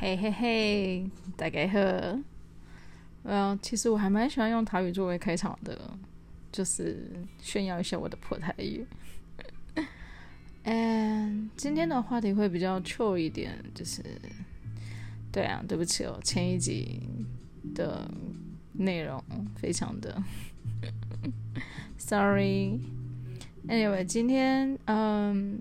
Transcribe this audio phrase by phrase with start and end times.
[0.00, 1.80] 嘿嘿嘿，大家好。
[3.24, 5.76] 嗯，其实我还蛮喜欢用台语作为开场的，
[6.52, 7.10] 就是
[7.40, 8.86] 炫耀一下我的破台语。
[10.62, 14.00] 嗯，今天的话题会比较 chill 一点，就是，
[15.32, 17.00] 对啊，对不起哦，前一集
[17.74, 18.08] 的
[18.74, 19.20] 内容
[19.56, 20.22] 非常的，
[21.98, 22.78] sorry。
[23.66, 25.58] Anyway，今天嗯，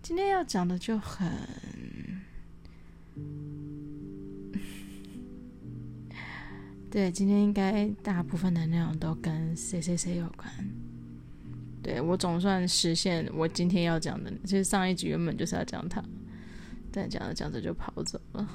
[0.00, 1.28] 今天要讲的就很，
[6.90, 10.50] 对，今天应该大部分的内容都跟谁谁谁有关。
[11.82, 16.02] 对，我总算实现我今天要讲的，其实上一集原本就是要讲他，
[16.90, 18.48] 但讲着讲着就跑走了。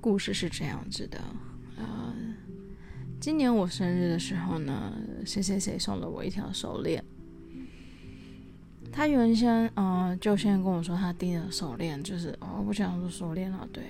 [0.00, 1.20] 故事是这样子的，
[1.76, 2.14] 呃。
[3.20, 4.96] 今年我生日的时候呢，
[5.26, 7.04] 谁谁谁送了我一条手链。
[8.92, 13.82] 他原先嗯、呃，就先跟我说他订的手链就是哦，不想说手链了，对。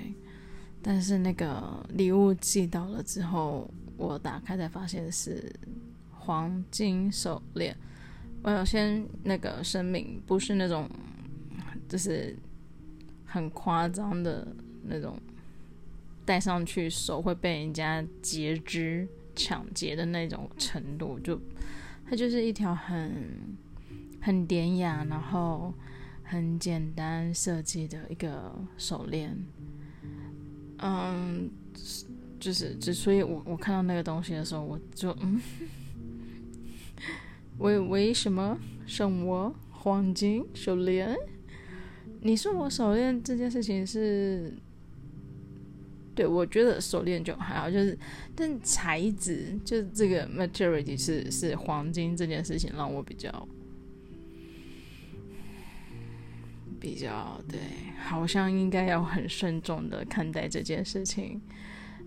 [0.82, 5.52] 但是那个礼物寄到了之后，我打开才发现是
[6.10, 7.76] 黄金手链。
[8.42, 10.88] 我要先那个声明，不是那种
[11.88, 12.36] 就是
[13.24, 14.46] 很夸张的
[14.84, 15.18] 那种，
[16.24, 19.08] 戴上去手会被人家截肢。
[19.36, 21.40] 抢劫的那种程度，就
[22.04, 23.56] 它就是一条很
[24.20, 25.72] 很典雅，然后
[26.22, 29.36] 很简单设计的一个手链。
[30.78, 31.50] 嗯，
[32.38, 35.40] 就是之所以我我看到那个东西的时候，我就嗯，
[37.58, 41.16] 为为什么送我黄金手链？
[42.22, 44.54] 你送我手链这件事情是？
[46.12, 47.96] 对，我觉得手链就还好，就是，
[48.34, 53.48] 但材质就是这个 materiality 是是黄金这件事情让我比较
[56.80, 57.60] 比较对，
[58.02, 61.40] 好像应该要很慎重的看待这件事情。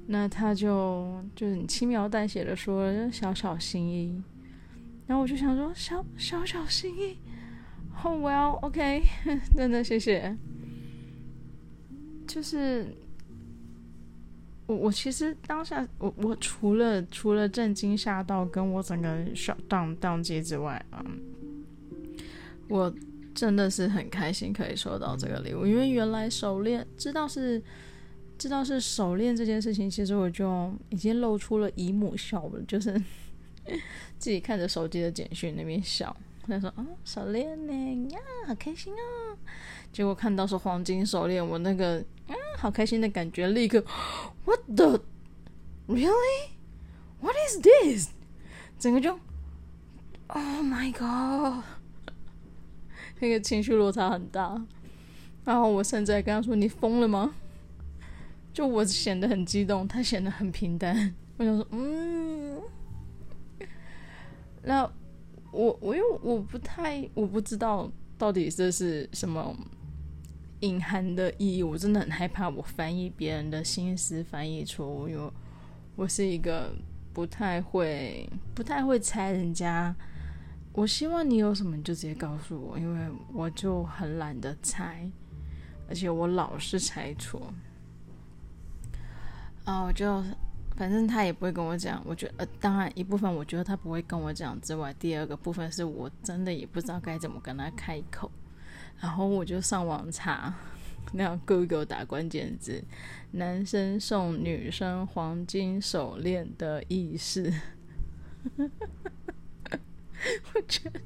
[0.08, 4.22] 那他就就是你轻描淡写的说小小心意，
[5.08, 7.18] 然后我就想说小小小心意
[8.04, 9.04] ，Oh well，OK，
[9.56, 10.36] 真的谢谢，
[12.28, 12.88] 就是。
[14.66, 21.20] 我我其实当下我我除了除了震惊吓到跟我整个 shut down 当机之外，嗯，
[22.70, 22.90] 我
[23.34, 27.62] 真的是很开心可以收到这个礼物，因为原来手链知道是
[28.38, 32.94] 知道是手链这件事情，其实我就已经露出了姨母笑了，就是
[34.18, 36.16] 自己看着手机的简讯那边笑，
[36.48, 39.38] 他说啊手链呢呀好开心啊，
[39.92, 42.04] 结果看到是黄金手链，我那个。
[42.26, 43.84] 嗯，好开心的感觉，立刻，
[44.46, 45.02] What the
[45.88, 46.52] really?
[47.20, 48.12] What is this？
[48.80, 49.20] 整个就
[50.28, 51.66] ，Oh my god！
[53.24, 54.62] 那个情绪落差很大。
[55.46, 57.34] 然后我甚至跟他说：“你疯了吗？”
[58.54, 61.16] 就我显得很激动，他显得很平淡。
[61.38, 62.62] 我想说，嗯，
[64.64, 64.84] 那
[65.52, 69.56] 我我又我不太我不知道到底这是什么。
[70.60, 72.50] 隐含的意义，我真的很害怕。
[72.50, 75.32] 我翻译别人的心思翻译错误，因为
[75.98, 76.74] 我是一个
[77.12, 79.94] 不太会、不太会猜人家。
[80.74, 85.08] 我希望你有什么，你就直接告诉我，因为我就很懒得猜，
[85.88, 87.54] 而且我老是猜错。
[89.66, 90.22] 啊，我就
[90.76, 92.02] 反正他也不会跟我讲。
[92.06, 98.32] 我觉得，呃，当然一部分我觉得他不会跟我讲之外，第二个部分是我真的也不知道该怎么跟他开口。
[99.00, 100.54] 然后我就上网查，
[101.14, 102.84] 那 Google 打关键字
[103.32, 107.54] “男生送女生黄金手链的意思”，
[110.54, 111.02] 我觉得，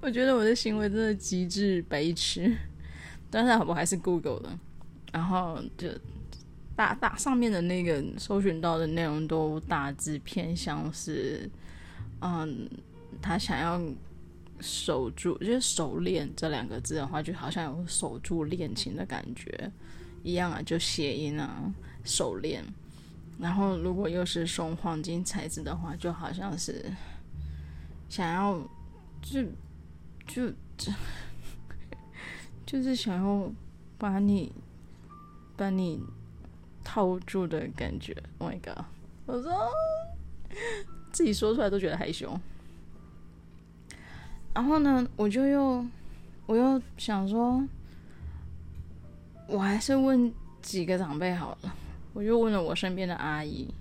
[0.00, 2.56] 我觉得我的行为真的极致白痴。
[3.30, 4.58] 但是我还是 Google 的，
[5.12, 5.88] 然后就
[6.76, 11.50] 大大上面的那个搜寻到的内容都大致偏向是，
[12.20, 12.68] 嗯，
[13.20, 13.80] 他想要。
[14.60, 19.70] 守住，就是手链这两个字的话，就好像有守住恋情的感觉
[20.22, 21.70] 一样啊，就谐音啊，
[22.04, 22.64] 手链。
[23.38, 26.86] 然后如果又是送黄金材质的话，就好像是
[28.14, 28.56] 想要
[29.20, 29.42] 就
[30.24, 30.92] 就就
[32.64, 33.52] 就是想要
[33.98, 34.52] 把你
[35.56, 36.00] 把你
[36.84, 38.16] 套住的感觉。
[38.38, 38.84] Oh my god！
[39.26, 39.52] 我说
[41.10, 42.38] 自己说出来都觉得害羞。
[44.54, 45.84] 然后呢，我就又，
[46.46, 47.66] 我又想说，
[49.48, 50.32] 我还是问
[50.62, 51.74] 几个长辈好了。
[52.12, 53.74] 我就问了我身边的阿姨，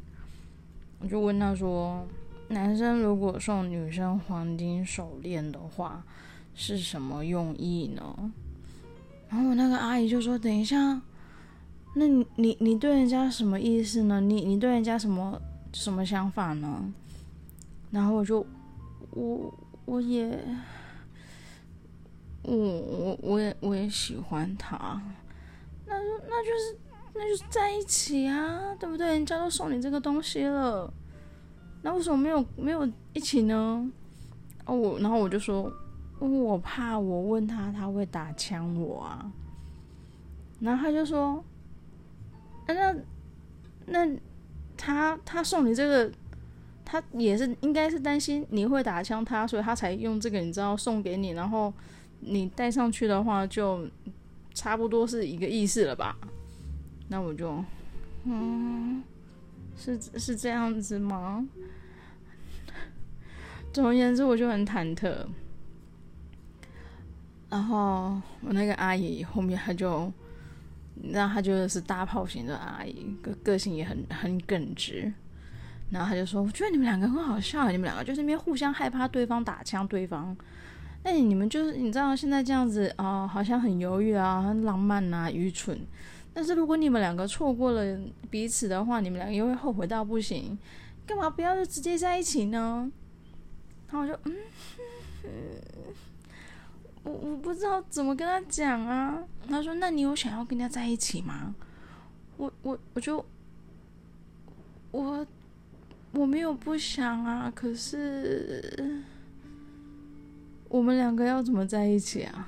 [0.98, 2.08] 我就问她说，
[2.54, 6.04] 男生如果送女生黄金手链的话，
[6.54, 8.32] 是什么用意呢？
[9.30, 11.02] 然后我那个阿姨就说：“等一下，
[11.96, 14.22] 那你你你对人家什么意思呢？
[14.22, 15.42] 你你对人家什么
[15.74, 16.94] 什么想法呢？”
[17.90, 18.46] 然后我就
[19.10, 19.54] 我
[19.86, 20.40] 我也
[22.44, 25.02] 我我我也我也喜欢他，
[25.86, 26.78] 那就那就是
[27.16, 29.08] 那就是在一起啊，对不对？
[29.08, 30.92] 人家都送你这个东西了，
[31.84, 33.92] 那为什么没有没有一起呢？
[34.66, 35.72] 哦，我然后我就说。
[36.20, 39.30] 我怕我问他，他会打枪我啊。
[40.62, 41.44] 然后他就说
[42.66, 42.96] ：“那
[43.88, 44.18] 那
[44.78, 46.10] 他他送你这个，
[46.86, 51.32] 他也是应该是担心你会打枪他，所以他才用这个，你知道送给你。
[51.32, 51.74] 然后
[52.22, 53.86] 你戴上去的话，就
[54.54, 56.16] 差不多是一个意思了吧？
[57.10, 57.62] 那我就
[58.24, 59.04] 嗯，
[59.76, 61.46] 是是这样子吗？
[63.74, 65.14] 总而言之，我就很忐忑。”
[67.50, 70.12] 然后我那个阿姨后面，她就，
[71.12, 75.12] 然后她就是大炮型的阿姨，个个性也很很耿直。
[75.92, 80.36] 然后她就说：“我觉得你们两个很好笑，你们两个就是那边互相害怕对方打枪对方。
[81.04, 85.80] 那你们就是你知道现在这样子啊、好像很犹豫啊，很浪漫啊，愚蠢。
[86.34, 88.00] 但是如果你们两个错过了
[88.32, 90.58] 彼此的话，你们两个又会后悔到不行。
[91.06, 92.92] 干嘛不要就直接在一起呢？”
[93.94, 94.36] 然后我就嗯。
[95.24, 95.30] 嗯
[97.04, 99.22] 我我不知道怎么跟他讲啊。
[99.48, 101.54] 他说：“那你有想要跟人家在一起吗？”
[102.38, 103.24] 我我我就
[104.92, 105.28] 我
[106.14, 109.04] 我没有不想啊，可是
[110.70, 112.48] 我们两个要怎么在一起啊？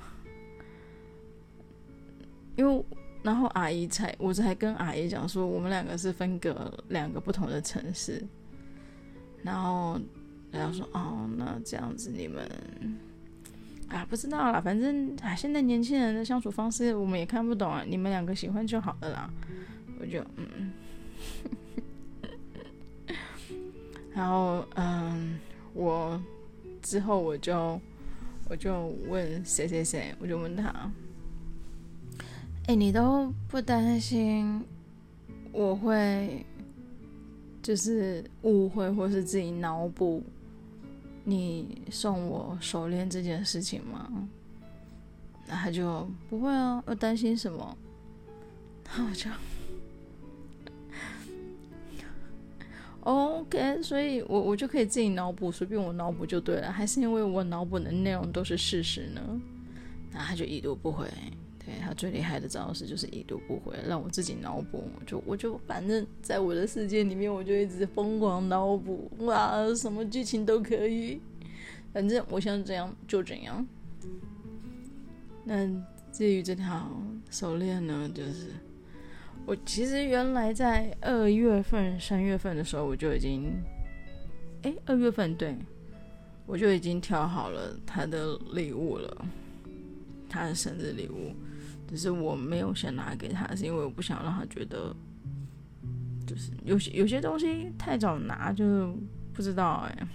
[2.56, 2.86] 因为
[3.22, 8.26] 然后阿姨才我才跟阿姨讲说，我们两个是分隔两个不同的城市，
[9.44, 10.00] 然后
[10.58, 12.50] 然后说：“哦，那这样子你们。”
[13.88, 17.84] 啊，不知道啦，反正啊，现在年轻人的相处方式我们也看不懂啊。
[17.88, 19.30] 你们两个喜欢就好了啦。
[20.00, 20.74] 我就嗯，
[24.12, 25.40] 然后嗯，
[25.74, 26.20] 我
[26.82, 27.80] 之后我就
[28.50, 30.92] 我就问谁谁谁，我就问他，
[32.66, 34.66] 哎、你都不担心
[35.52, 36.44] 我会
[37.62, 40.24] 就是误会或是自己脑补？
[41.26, 44.10] 你送我手链这件事情吗？
[45.48, 47.78] 那他就不会啊，要担心什么？
[48.98, 49.30] 那我就，
[53.12, 59.22] OK，所以我我就可以自己脑补，随便我脑补就对了，还是因为我脑补的内容都是事实呢？
[60.12, 61.08] 那他就已读不回。
[61.66, 71.20] 对，他最厉害的招式就是已读不回，让我自己脑补，就我就反正在我的世界里面，我就一直疯狂脑补，哇，什么剧情都可以，
[71.92, 73.66] 反正我想怎样就怎样。
[75.44, 75.68] 那
[76.12, 76.88] 至于这条
[77.32, 78.50] 手链呢，就是
[79.48, 83.52] 我其实原来在二月份、三月份的时候，我就已经，
[84.62, 85.56] 哎，二月份对，
[86.46, 89.26] 我就已经挑好了他的礼物了，
[90.30, 91.34] 他的生日礼物。
[91.88, 94.96] 只是我没有先拿给他，是因为我不想让他觉得，
[96.26, 98.94] 就是有些有些东西太早拿，就是
[99.34, 100.08] 不知道哎，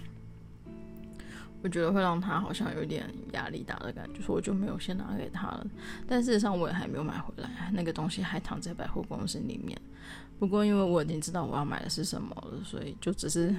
[1.63, 5.65] 我觉得会让他好像有点压力大的感觉，所以我就没有先拿给他了。
[6.07, 9.79] 但事实上我也还没有买回来，那个东西还躺在百货公司里面。
[10.37, 13.55] 不过因为我已经知道我要买的是什么了，所以就只是，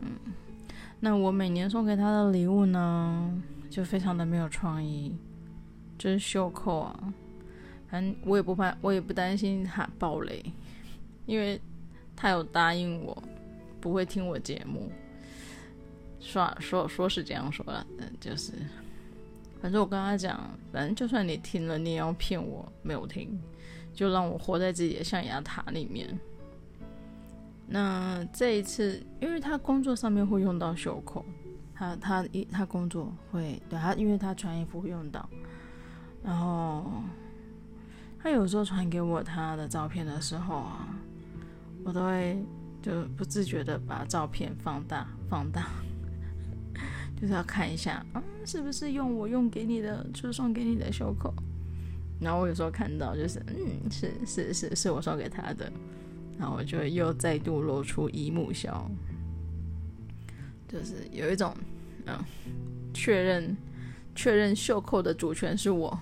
[0.00, 0.10] 嗯，
[0.98, 3.30] 那我每年送给他的礼物呢，
[3.68, 5.14] 就非常的没有创意。
[5.98, 7.14] 就是袖扣啊，
[7.88, 10.44] 反正我也不怕，我也不担心他爆雷，
[11.26, 11.60] 因为
[12.16, 13.22] 他有答应我
[13.80, 14.90] 不会听我节目，
[16.20, 18.52] 说说说是这样说的，但就是
[19.62, 23.40] 反正我跟他讲，反正就算你听了，你也要骗我没有听，
[23.94, 26.18] 就让我活在自己的象牙塔里面。
[27.66, 31.24] 那这一次，因为他工作上面会用到袖扣，
[31.74, 35.26] 他他一他工作会对他，因为他穿衣服会用到。
[36.24, 36.90] 然后
[38.18, 40.88] 他有时候传给我他的照片的时候啊，
[41.84, 42.42] 我都会
[42.80, 45.68] 就不自觉的把照片放大 放大，
[47.20, 51.32] 就是要看一下，嗯，是不是用我用给你的，就送给你的袖口。
[52.20, 55.70] 然后我有时候看到就是，嗯，是是是是我送给他的，
[56.38, 58.90] 然后我就又再度露出姨母笑，
[60.66, 61.54] 就是有一种
[62.06, 62.16] 嗯，
[62.94, 63.54] 确认
[64.14, 65.98] 确认袖扣的主权是我。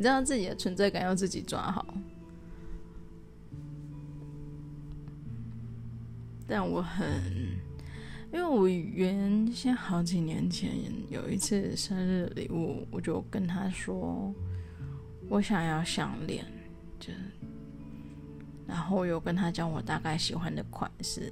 [0.00, 1.84] 你知道自己的存在感要自己抓好，
[6.48, 7.06] 但我很，
[8.32, 10.70] 因为我原先好几年前
[11.10, 14.32] 有一次生日礼物，我就跟他说，
[15.28, 16.46] 我想要项链，
[16.98, 17.12] 就，
[18.66, 21.30] 然后我有跟他讲我大概喜欢的款式，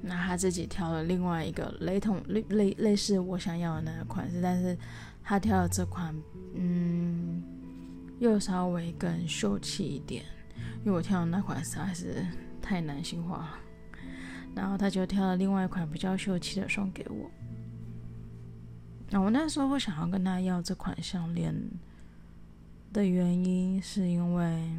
[0.00, 4.78] 那他自己挑了另外一个雷同类类类似我想要的那个款式，但是
[5.22, 6.14] 他挑的这款，
[6.54, 7.42] 嗯，
[8.18, 10.24] 又稍微更秀气一点，
[10.84, 12.26] 因为我挑的那款实在是
[12.60, 13.58] 太男性化了，
[14.54, 17.30] 然后他就挑了另外一款比较秀气的送给我。
[19.10, 21.54] 那我那时候会想要跟他要这款项链
[22.92, 24.70] 的原因，是因为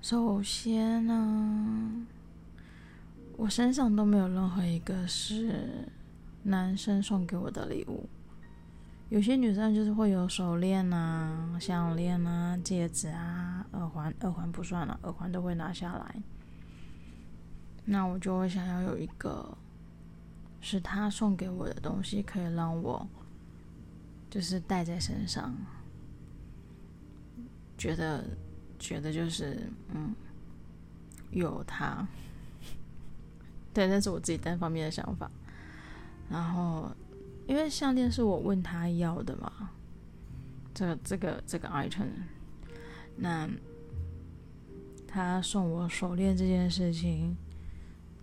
[0.00, 2.06] 首先呢，
[3.36, 5.88] 我身上都没有任何一个是
[6.42, 8.08] 男生送给我的礼物。
[9.08, 16.22] 有些女生就是会有手链啊、项链啊、戒指啊、耳环，耳环不算了，耳环都会拿下来。
[17.84, 19.56] 那我就会想要有一个。
[20.64, 23.04] 是他送给我的东西，可以让我
[24.30, 25.52] 就是戴在身上，
[27.76, 28.24] 觉得
[28.78, 30.14] 觉得就是嗯，
[31.32, 32.06] 有他，
[33.74, 35.28] 对，那是我自己单方面的想法。
[36.32, 36.90] 然后，
[37.46, 39.70] 因为项链是我问他要的嘛，
[40.72, 42.08] 这个这个这个 item，
[43.16, 43.46] 那
[45.06, 47.36] 他送我手链这件事情，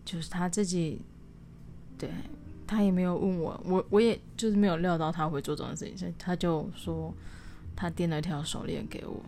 [0.03, 1.01] 就是他自己。
[1.99, 2.09] 对，
[2.65, 7.13] 他也没有问我，我我也就是没有料到他会做这种事情，所以他就说
[7.75, 9.21] 他订了一条手链给我。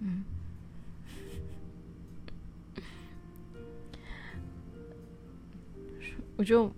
[0.00, 0.22] 嗯，
[6.36, 6.70] 我就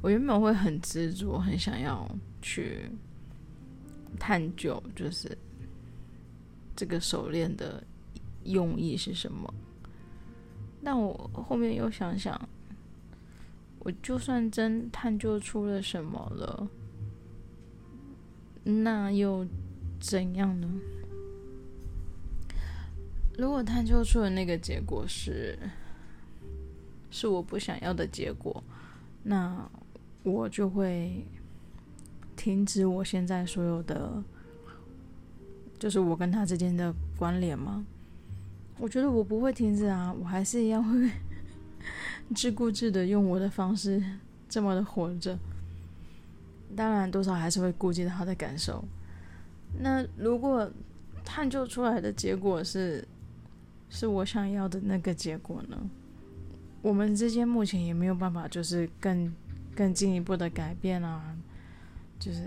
[0.00, 2.08] 我原本会很执着，很想要
[2.42, 2.90] 去
[4.18, 5.36] 探究，就是
[6.76, 7.82] 这个手链的
[8.44, 9.52] 用意是什么，
[10.82, 12.48] 但我后面又想想。
[13.80, 16.66] 我就算真探究出了什么了，
[18.64, 19.46] 那又
[20.00, 20.66] 怎样呢？
[23.36, 25.58] 如果探究出的那个结果是，
[27.14, 28.60] 是我不想要的结果，
[29.22, 29.70] 那
[30.24, 31.24] 我就会
[32.34, 34.20] 停止我现在所有的，
[35.78, 37.86] 就是我跟他之间的关联吗？
[38.80, 41.08] 我觉得我不会停止啊，我还是一样会。
[42.34, 44.02] 自顾自的用我的方式
[44.48, 45.38] 这么的活着，
[46.74, 48.84] 当然多少还是会顾及到他的感受。
[49.78, 50.68] 那如果
[51.24, 53.06] 探究出来的结果是
[53.88, 55.78] 是我想要的那个结果呢？
[56.84, 59.34] 我们之间目前也没有办法，就是更
[59.74, 61.34] 更进一步的改变啊。
[62.20, 62.40] 就是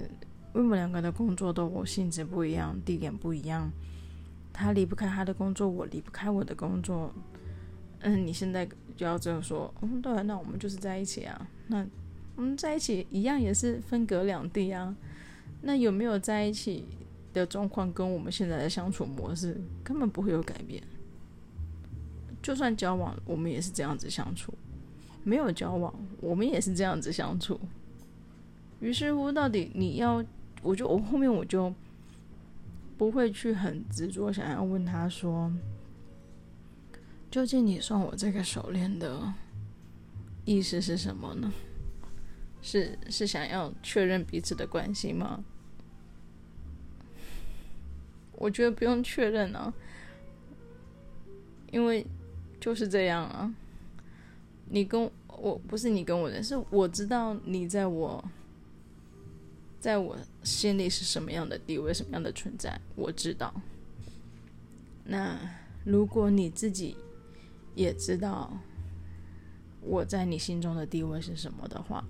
[0.54, 3.72] 因为我们两个的工作都性质不一样，地点不一样，
[4.54, 7.12] 他离不开他的工作，我离不开我的工作。
[8.02, 8.64] 嗯，你现在
[8.96, 11.48] 就要这样说，嗯，对，那我们就是在一起啊。
[11.66, 11.84] 那
[12.36, 14.96] 我们在一起一样也是分隔两地啊。
[15.64, 16.86] 那有没有在一起
[17.34, 20.84] 的状况跟我们现在的相处模式根本不会有改变。
[22.48, 24.54] 就算交往，我们也是这样子相处；
[25.26, 27.60] 没有交往，我们也是这样子相处。
[28.80, 30.24] 于是乎，到底你要，
[30.62, 31.76] 我就我后面我就
[32.98, 35.52] 不会去很执着想要问他说。
[37.30, 39.34] 究竟你送我这个手链的
[40.46, 41.52] 意思是什么呢？
[42.62, 45.44] 是是想要确认彼此的关系吗？
[48.32, 49.74] 我觉得不用确认啊，
[51.74, 52.08] 因为
[52.60, 53.54] 就是这样啊。
[54.70, 58.24] 你跟我不是你跟我的，是我知道你在我
[59.80, 63.54] 在我心里是什么样的地位，什么样的存在，我知道。
[65.06, 65.38] 那
[65.84, 66.96] 如果你自己。
[67.76, 68.52] 也知道
[69.82, 72.04] 我在你心中的地位是什么的话，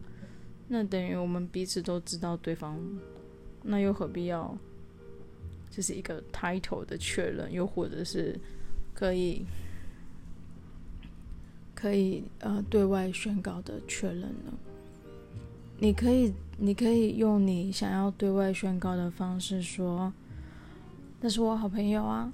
[0.69, 2.79] 那等于我们彼此都知道对方，
[3.63, 4.57] 那又何必要
[5.69, 8.39] 就是一个 title 的确认，又或者是
[8.93, 9.45] 可以
[11.79, 14.51] 可以呃对外宣告的确认呢？
[15.77, 20.11] 你可以你可以用你想要对外宣告的方式说，
[21.21, 22.33] 那是我好朋友啊，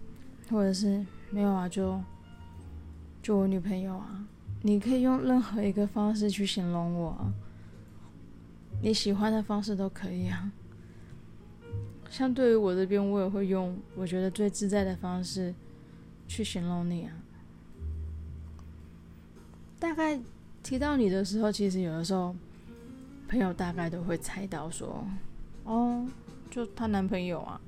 [0.49, 1.99] 或者是没有啊就。
[3.21, 4.25] 就我女朋友啊，
[4.61, 7.31] 你可以用任何一个方式去形容我，
[8.81, 10.51] 你喜欢的方式都可以啊。
[12.09, 15.55] 相对于我这边，我也会用我觉得最自在的方式
[16.27, 17.22] 去形容你啊。
[19.83, 20.17] 大概
[20.63, 22.33] 提到你的时候，其实有的时候
[23.27, 25.05] 朋友大概都会猜到说，
[25.65, 26.07] 哦，
[26.49, 27.59] 就她男朋友啊，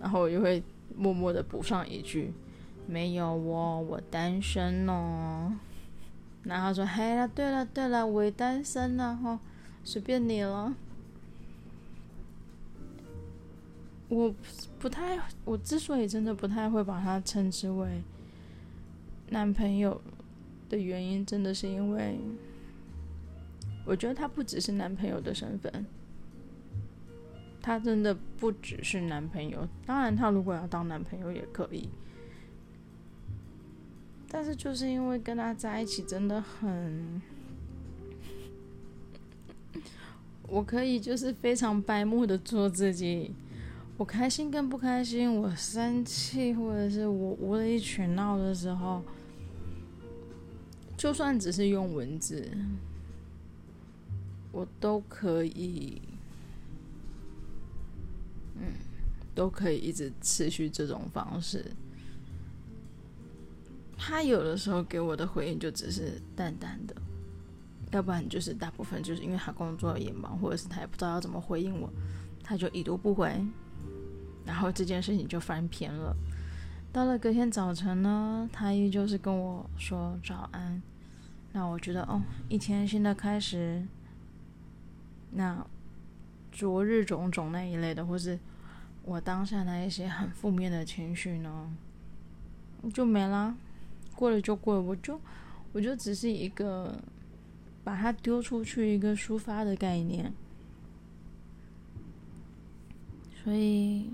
[0.00, 0.60] 然后我就会
[0.96, 2.32] 默默的补上一句。
[2.88, 5.52] 没有我，我单身哦。
[6.42, 9.38] 然后说：“嘿了，对了，对了，我也单身了哈，
[9.84, 10.74] 随便你了。”
[14.08, 14.34] 我
[14.80, 18.02] 不太，我之所以真的不太会把他称之为
[19.28, 20.00] 男朋友
[20.68, 22.18] 的原因，真的是因为
[23.84, 25.86] 我觉得他不只是男朋友的身份，
[27.62, 29.66] 他真的不只是男朋友。
[29.86, 31.88] 当然，他如果要当男朋友也可以。
[34.30, 37.22] 但是就是因为跟他在一起真的很，
[40.46, 43.34] 我可以就是非常白目的做自己，
[43.96, 49.02] 我开心跟不开心，我生气或者是我无理取闹的时候，
[50.98, 52.50] 就算只是用文字，
[54.50, 56.02] 我都可以，
[58.56, 58.64] 嗯，
[59.32, 61.64] 都可以一直持续这种方式。
[63.96, 66.96] 他有的时候给我的回应就只是淡淡的，
[67.92, 71.88] 要不然就是大部分就是因为他工作也忙，或者是他也不知道要怎么回应我，
[72.42, 73.40] 他就已读不回，
[74.44, 76.16] 然后这件事情就翻篇了。
[76.92, 80.82] 到了隔天早晨呢，他依旧是跟我说早安，
[81.52, 83.86] 那我觉得哦，一天新的开始，
[85.32, 85.64] 那
[86.50, 88.38] 昨日种种那一类的，或是
[89.04, 91.70] 我当下那一些很负面的情绪呢，
[92.92, 93.54] 就没啦。
[94.16, 95.20] 过了就过了，我就
[95.72, 96.98] 我就只是一个
[97.84, 100.32] 把它丢出去一个抒发的概念，
[103.44, 104.10] 所以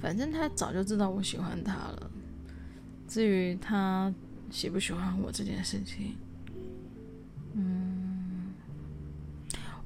[0.00, 2.10] 反正他早就知道我喜欢他了。
[3.06, 4.12] 至于他
[4.50, 6.14] 喜不喜欢我这件事情，
[7.54, 8.52] 嗯，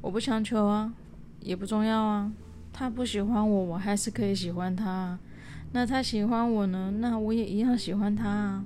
[0.00, 0.92] 我不强求啊，
[1.40, 2.32] 也不重要啊。
[2.72, 5.18] 他不喜欢我，我还是可以喜欢他。
[5.72, 6.90] 那他喜欢我呢？
[6.98, 8.64] 那我也一样喜欢他啊。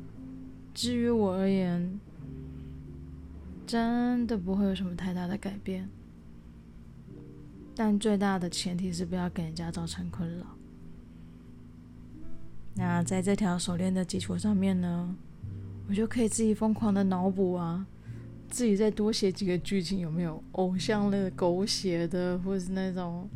[0.72, 2.00] 至于我而言，
[3.66, 5.88] 真的不会有什么太大的改变。
[7.74, 10.55] 但最大的前提是不要给人家造成困扰。
[12.76, 15.16] 那在这条手链的基础上面呢，
[15.88, 17.86] 我就可以自己疯狂的脑补啊，
[18.48, 23.28] 自己再多写几个剧情，有没有偶像类的狗血的，或者是那种。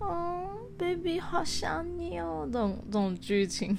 [0.00, 3.78] 嗯，baby，好想你哦，这种这种剧情，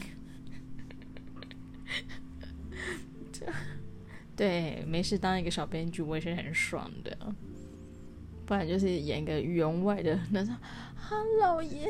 [4.38, 7.36] 对，没事当一个小编剧，我也是很爽的。
[8.46, 10.56] 不然就是演一个员外的那种，
[11.10, 11.90] 啊，老爷，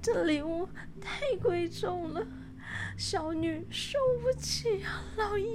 [0.00, 0.68] 这礼物
[1.00, 2.26] 太贵重了，
[2.96, 5.46] 小女受不起啊，老爷。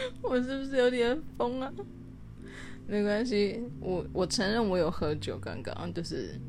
[0.22, 1.72] 我是不是有点疯啊？
[2.86, 6.40] 没关系，我我承认我有喝酒，刚刚就是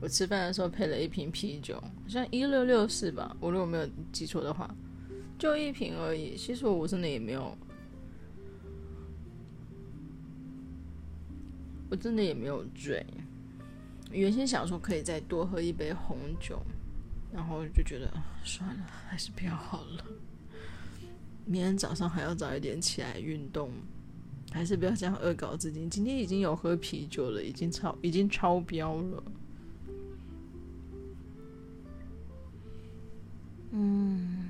[0.00, 4.72] 我吃饭的时候配了一瓶啤酒，好像一六六四吧，我如果没有记错的话，
[5.38, 6.36] 就一瓶而已。
[6.36, 7.56] 其实我真的也没有，
[11.90, 13.04] 我真的也没有醉。
[14.10, 16.62] 原先想说可以再多喝一杯红酒，
[17.32, 18.10] 然后就觉得
[18.44, 20.04] 算了，还是不要好了。
[21.44, 23.70] 明天早上还要早一点起来运动。
[24.52, 25.86] 还是不要这样恶搞自己。
[25.88, 29.22] 今天已经有喝啤酒了，已经超已经超标了。
[33.70, 34.49] 嗯，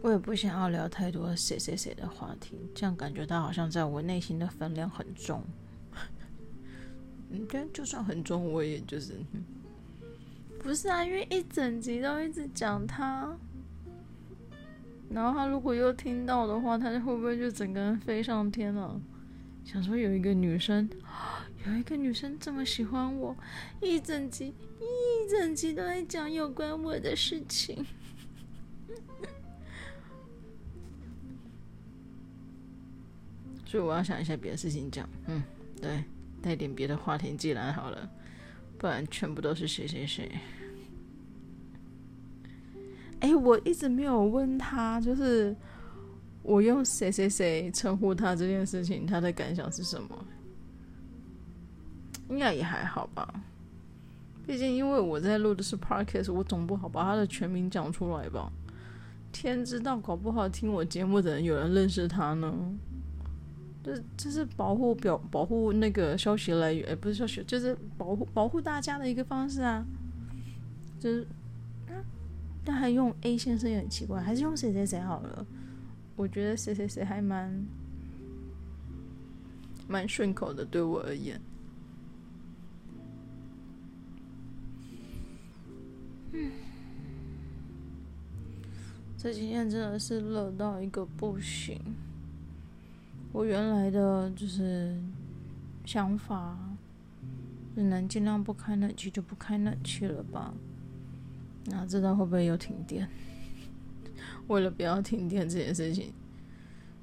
[0.00, 5.42] 我也不想要聊太多谁谁谁的话题，这样感觉到好像在我内心的分量很重。
[7.30, 9.14] 嗯，但就算很重，我也就是，
[10.60, 13.36] 不是啊，因为一整集都一直讲他。
[15.10, 19.00] 然后他如果又听到的话，他就会不会就整个人飞上天了？
[19.64, 20.88] 想说有一个女生，
[21.66, 23.36] 有一个女生这么喜欢我，
[23.82, 27.84] 一整集一整集都在讲有关我的事情。
[33.68, 35.06] 所以我要想一下别的事情讲。
[35.26, 35.42] 嗯，
[35.78, 36.02] 对，
[36.40, 38.08] 带点别的话题进来好了，
[38.78, 40.26] 不然全部都是谁谁谁。
[43.20, 45.54] 哎，我一直没有问他，就是
[46.42, 50.24] 我用谁谁谁称呼他这件事情，他的感想是什么？
[52.30, 53.28] 应该也还好吧。
[54.46, 58.50] 毕竟因为我在录的是 Podcast，我总不好把他的全名讲出来吧？
[59.30, 62.50] 天知道，搞不好听我节目的人有人认识他呢。
[63.82, 69.86] 这这是保护表保护那个消息来源，不是消息，就是保护保护大家的一个方式啊，
[71.00, 71.26] 就是。
[72.64, 75.46] 但还用 A 先生也很奇怪，还是用谁谁谁好了。
[76.16, 77.66] 我觉得谁谁谁还蛮
[79.88, 81.40] 蛮顺口的，对我而言。
[86.32, 86.50] 嗯，
[89.16, 91.80] 这几天真的是热到一个不行。
[93.32, 94.98] 我原来的就是
[95.84, 96.58] 想法，
[97.74, 100.52] 只能尽量不开冷气就不开冷气了吧。
[101.66, 103.08] 哪知道会不会有停电？
[104.48, 106.12] 为了不要停电这件事情，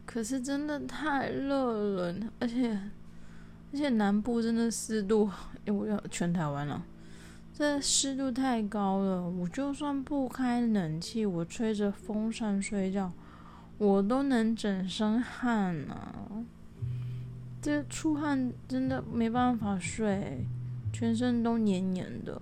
[0.05, 2.71] 可是真的太热了，而且
[3.71, 5.29] 而且南部真的湿度，
[5.65, 6.83] 因为我要全台湾了，
[7.53, 9.29] 这湿度太高了。
[9.29, 13.13] 我就算不开冷气，我吹着风扇睡觉，
[13.77, 16.43] 我都能整身汗啊！
[17.61, 20.45] 这出汗真的没办法睡，
[20.93, 22.41] 全身都黏黏的。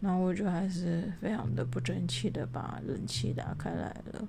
[0.00, 4.28] 然后我就还是非常的不争气的把冷气打开来了，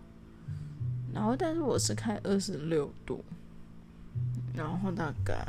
[1.14, 3.24] 然后但是我是开二十六度，
[4.56, 5.46] 然后大概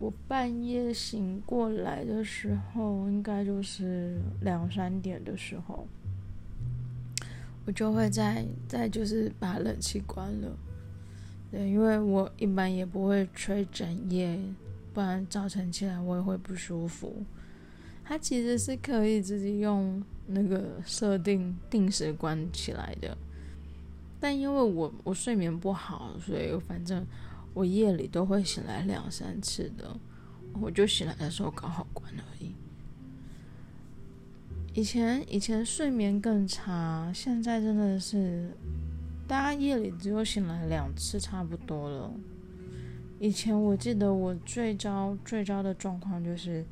[0.00, 5.86] 我半夜醒过来的时候，应该就是两三点的时候，
[7.66, 10.56] 我就会再再就是把冷气关了，
[11.50, 14.40] 对，因为我一般也不会吹整夜。
[14.92, 17.22] 不然早晨起来我也会不舒服。
[18.02, 23.16] 它其实是可以自己用那个设定定时关起来的，
[24.18, 27.06] 但因为我我睡眠不好，所以反正
[27.52, 29.96] 我夜里都会醒来两三次的，
[30.60, 32.54] 我就醒来的时候刚好关而已。
[34.72, 38.50] 以前以前睡眠更差，现在真的是
[39.26, 42.12] 大家夜里只有醒来两次差不多了。
[43.18, 46.64] 以前我记得我最糟最糟的状况就是，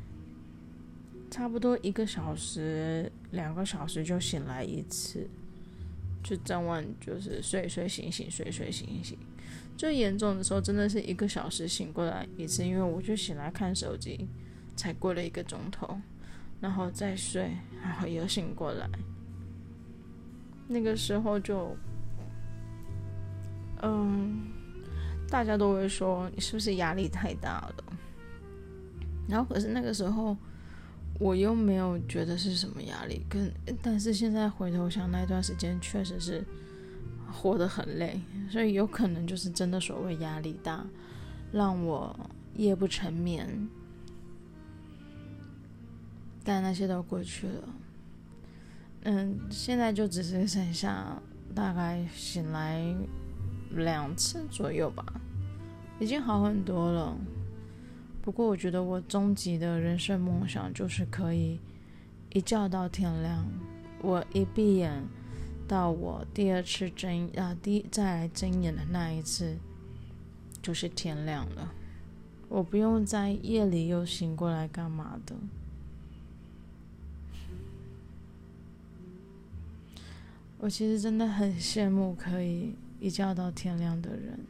[1.31, 5.29] 差不多一个小时、两个小时就醒来一次，
[6.23, 9.19] 就整晚就是睡睡醒醒睡睡醒醒。
[9.77, 14.29] 最严重的时候真的是一个小时醒过来一次，因为我就醒来看手机，
[14.77, 16.01] 才过了一个钟头，
[16.61, 17.51] 然后再睡，
[17.83, 18.89] 然后又醒过来。
[20.67, 21.77] 那个时候就，
[23.83, 24.49] 嗯。
[25.31, 27.85] 大家都会说你是不是压力太大了？
[29.29, 30.35] 然后可是那个时候
[31.21, 36.43] 我又没有觉得是什么压力，跟但是现在回头想那段时间确实是
[37.33, 40.85] 活得很累，所以有可能就是真的所谓压力大，
[41.53, 42.19] 让我
[42.57, 43.69] 夜不成眠。
[46.45, 47.69] 但那些都过去了，
[49.03, 51.21] 嗯，现在就只是剩下
[51.55, 52.95] 大概醒来。
[53.73, 55.05] 两次左右吧，
[56.01, 57.15] 已经好很多了。
[58.23, 61.61] 不过我觉得我终极的人生梦想就是可以
[62.33, 63.45] 一觉到天亮。
[64.01, 65.05] 我一闭眼
[65.69, 69.57] 到我第二次睁啊，第再来睁眼的那一次
[70.61, 71.73] 就是天亮了。
[72.49, 75.37] 我不用在夜里又醒过来干嘛的。
[80.59, 82.75] 我其实真的很羡慕可以。
[83.01, 84.41] 一觉到天亮的人，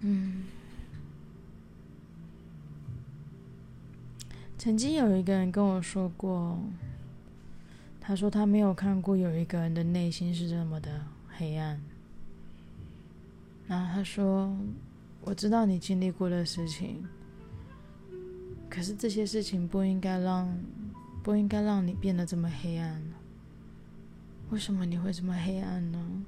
[0.00, 0.44] 嗯，
[4.56, 6.58] 曾经有一个人跟我说过，
[8.00, 11.80] 他说他没有看过有一个人的内心是这么的黑暗。
[13.68, 14.52] 然后他说
[15.22, 17.06] ：“我知道你经历过的事情，
[18.68, 20.52] 可是这些事情不应该让，
[21.22, 23.00] 不应该让你变得这么黑暗。”
[24.50, 26.24] 为什么你会这么黑暗呢？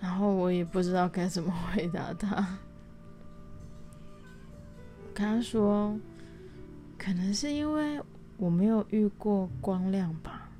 [0.00, 2.56] 然后我也不知道该怎么回答他。
[5.12, 5.98] 跟他说，
[6.96, 8.00] 可能是因为
[8.36, 10.50] 我没有遇过光亮吧。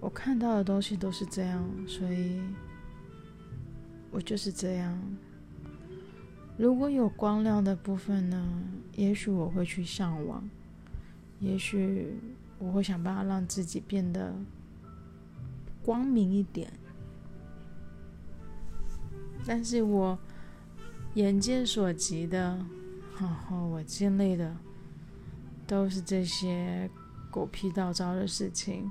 [0.00, 2.40] 我看到的东西都是这样，所以
[4.10, 4.98] 我就是这样。
[6.56, 8.62] 如果有光亮的部分呢，
[8.96, 10.48] 也许我会去向往。
[11.38, 12.14] 也许
[12.58, 14.34] 我会想办法让自己变得
[15.82, 16.70] 光明一点，
[19.46, 20.18] 但是我
[21.14, 22.62] 眼见所及的，
[23.20, 24.56] 然后我经历的，
[25.66, 26.88] 都是这些
[27.30, 28.90] 狗屁倒灶的事情。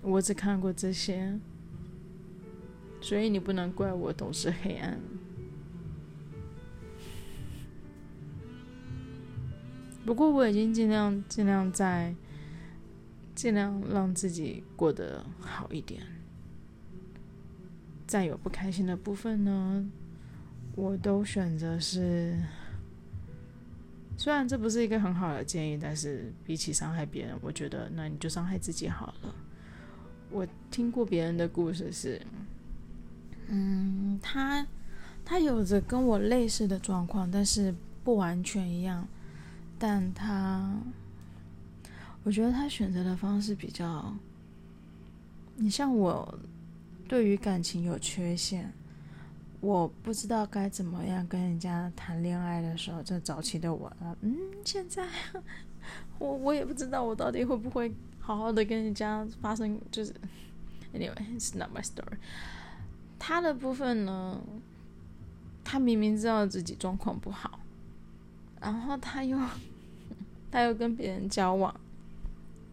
[0.00, 1.38] 我只看过这些，
[3.00, 5.00] 所以你不能怪我总是黑暗。
[10.04, 12.14] 不过我已经尽量尽量在
[13.34, 16.02] 尽量让自己过得好一点。
[18.06, 19.88] 再有不开心的部分呢，
[20.74, 22.40] 我都选择是，
[24.16, 29.34] 虽然这不是一个很好的建议，但是比起伤害别人，我觉得那你就伤害自己好了。
[30.30, 32.20] 我听过别人的故事是，
[33.48, 34.66] 嗯，他
[35.24, 39.06] 他有着跟我类似的状况，但是不完全一样。
[39.78, 40.74] 但他，
[42.22, 44.14] 我觉得他选择的方式比较，
[45.56, 46.38] 你像我，
[47.06, 48.72] 对于感情有缺陷，
[49.62, 55.08] 我不知道该怎么样跟人家谈恋爱的时候，这早期的我，嗯，现在
[56.18, 60.12] 我我也不知道我到底会不会好好的跟人家发生，就是
[60.92, 62.18] ，anyway，it's not my story。
[63.18, 64.42] 他的部分呢，
[65.62, 67.60] 他明明知道自己状况不好，
[68.60, 69.38] 然后他又。
[70.52, 71.74] 他又跟别人交往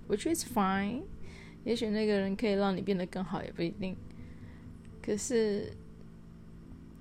[0.10, 1.02] ，which is fine。
[1.64, 3.96] 也许那个人可以让你变得更好，也不一定。
[5.02, 5.72] 可是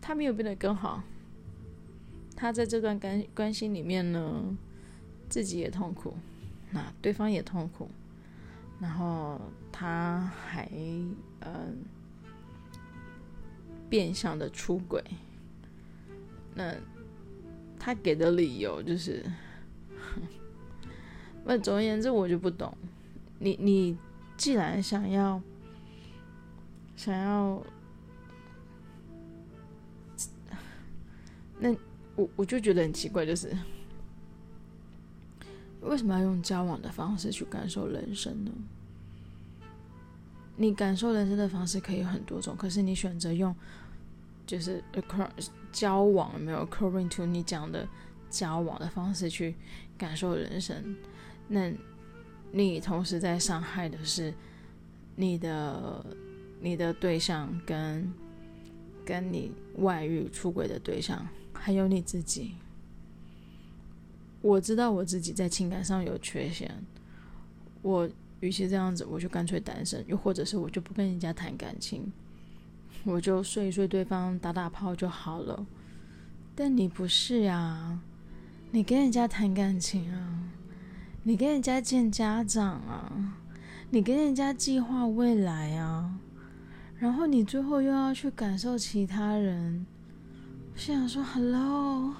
[0.00, 1.02] 他没有变得更好，
[2.36, 4.56] 他在这段关关系里面呢，
[5.28, 6.14] 自己也痛苦，
[6.70, 7.88] 那对方也痛苦，
[8.80, 10.68] 然后他还
[11.40, 11.84] 嗯
[13.88, 15.02] 变相的出轨。
[16.54, 16.74] 那
[17.78, 19.24] 他给的理由就是。
[21.44, 22.76] 那总而言之，我就不懂。
[23.38, 23.96] 你你
[24.36, 25.40] 既然想要
[26.94, 27.62] 想要，
[31.58, 31.74] 那
[32.16, 33.56] 我我就觉得很奇怪，就是
[35.80, 38.50] 为什么要用交往的方式去感受人生呢？
[40.56, 43.54] 你感受人生的方式可以很多种，可是你选择用
[44.44, 47.86] 就是 across 交往，没有 according to 你讲的
[48.28, 49.54] 交往的方式去
[49.96, 50.96] 感受人生。
[51.46, 51.72] 那，
[52.50, 54.34] 你同时在伤害的是
[55.14, 56.04] 你的
[56.60, 58.12] 你的对象，跟
[59.04, 61.24] 跟你外遇出轨的对象，
[61.58, 62.54] 还有你自己。
[64.40, 66.72] 我知道我自己在情感上有缺陷，
[67.82, 68.08] 我
[68.40, 72.12] 与其这样子，我就干脆单身，又或者是我就不跟人家谈感情，
[73.04, 75.66] 我就睡一睡对方，打打炮就好了。
[76.54, 78.00] 但你不是啊，
[78.70, 80.44] 你跟人家谈感情啊。
[81.24, 83.36] 你跟人家见家长啊，
[83.90, 86.18] 你跟人家计划未来啊，
[86.98, 89.84] 然后你最后又要去感受其他人，
[90.78, 92.14] 心想说：“Hello，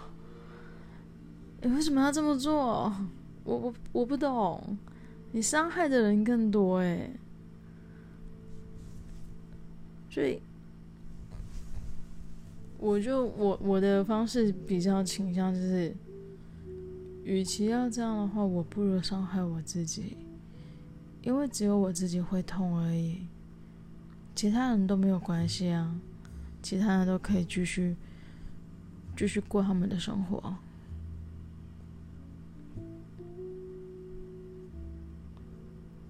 [1.63, 2.93] 你为什么要这么做？
[3.45, 4.77] 我我我不懂，
[5.31, 7.13] 你伤害的人更多诶。”
[10.11, 10.43] 所以，
[12.79, 15.95] 我就我我的方式比较倾向就是。
[17.25, 20.17] 与其要这样的话，我不如伤害我自己，
[21.21, 23.27] 因为只有我自己会痛而已，
[24.35, 25.95] 其他人都没有关系啊，
[26.63, 27.95] 其他人都可以继续
[29.19, 30.55] 继续过他们的生活，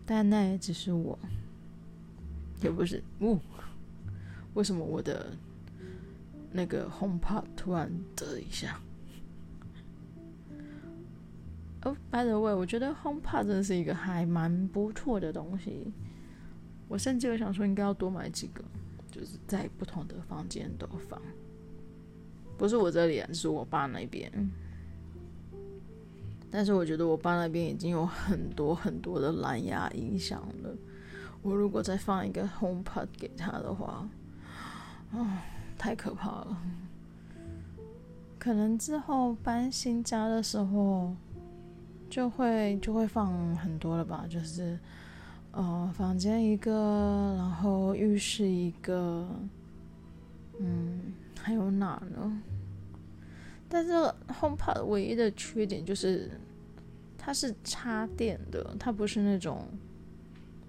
[0.05, 1.19] 但那也只是我，
[2.63, 3.39] 也不是，呜，
[4.53, 5.33] 为什么我的
[6.53, 8.79] 那个 HomePod 突然啧一下？
[11.85, 15.91] 哦，by the way，我觉得 HomePod 真的是一个还蛮不错的东西。
[16.89, 18.63] 我甚至有想说，应该要多买几个，
[19.11, 21.19] 就是在不同的房间都放。
[22.59, 24.31] 不是我这里，是我爸那边。
[26.51, 30.75] 但是我觉得我爸那边已经有很多很多的蓝牙音响了。
[31.41, 34.07] 我如果再放一个 HomePod 给他的话，
[35.13, 35.27] 哦，
[35.79, 36.63] 太可怕了。
[38.39, 41.15] 可能之后搬新家的时候。
[42.11, 44.79] 就会就会放很多了吧，就是，
[45.53, 49.29] 呃，房间一个，然后浴室一个，
[50.59, 51.13] 嗯，
[51.49, 52.43] 还有哪呢？
[53.71, 53.93] 但是
[54.29, 56.31] HomePod 唯一的缺点就是，
[57.17, 59.67] 它是插电的，它不是那种，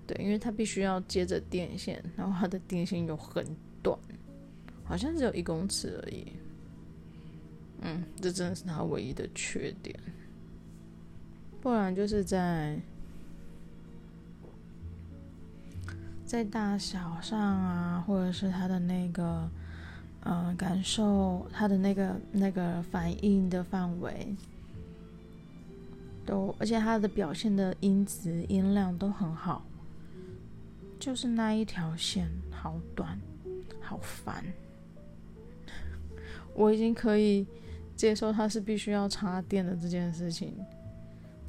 [0.08, 3.46] 对，因为它必须要接着电线，然后它的电线又很
[3.84, 4.00] 短，
[4.86, 6.28] 好像只有一公尺而已。
[7.82, 9.94] 嗯，这真的是它唯一的缺点。
[11.60, 12.80] 不然就是在
[16.26, 19.50] 在大小上啊，或者是它的那个
[20.30, 24.36] 呃感受，他的那个那个反应的范围，
[26.24, 29.66] 都而且他的表现的音质音量都很好，
[31.00, 33.20] 就是那一条线好短，
[33.82, 34.46] 好烦。
[36.54, 37.48] 我已经可以
[37.96, 40.54] 接受它是必须要插电的这件事情。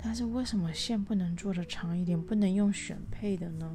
[0.03, 3.71] 但是为什么线不能做的长一点，不能用选配的呢？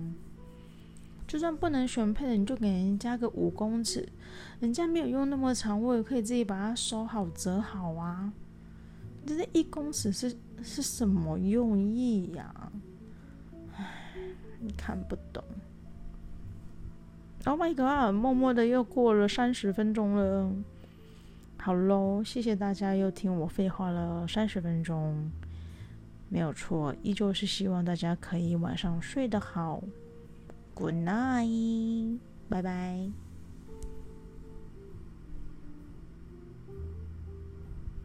[1.36, 4.08] 就算不能选配的，你就给人加个五公尺，
[4.62, 8.32] 人家没有用那么长，我也可以自己把它收好、折好啊。
[9.26, 12.72] 这是一公尺是是什么用意呀？
[13.76, 14.14] 唉，
[14.62, 15.44] 你看不懂。
[17.44, 18.16] Oh my god！
[18.16, 20.50] 默默的又过了三十分钟了。
[21.58, 25.30] 好喽，谢谢大家又听我废话了三十分钟，
[26.30, 29.84] 没有错，依旧是希望大家可以晚上睡得好。
[30.76, 33.25] Good night，拜拜。